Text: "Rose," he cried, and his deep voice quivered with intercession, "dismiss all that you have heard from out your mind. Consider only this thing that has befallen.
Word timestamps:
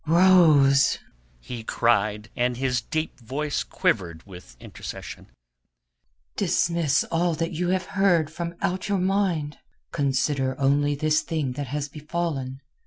"Rose," 0.07 0.97
he 1.39 1.63
cried, 1.63 2.31
and 2.35 2.57
his 2.57 2.81
deep 2.81 3.19
voice 3.19 3.63
quivered 3.63 4.25
with 4.25 4.57
intercession, 4.59 5.27
"dismiss 6.35 7.03
all 7.11 7.35
that 7.35 7.51
you 7.51 7.69
have 7.69 7.85
heard 7.85 8.31
from 8.31 8.55
out 8.63 8.89
your 8.89 8.97
mind. 8.97 9.59
Consider 9.91 10.59
only 10.59 10.95
this 10.95 11.21
thing 11.21 11.51
that 11.51 11.67
has 11.67 11.87
befallen. 11.87 12.61